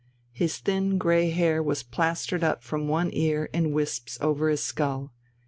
His 0.31 0.57
thin 0.57 0.97
grey 0.97 1.29
hair 1.29 1.61
was 1.61 1.83
plastered 1.83 2.43
up 2.43 2.63
from 2.63 2.87
one 2.87 3.11
ear 3.13 3.51
in 3.53 3.71
wisps 3.71 4.17
over 4.19 4.49
his 4.49 4.63
skull. 4.63 5.13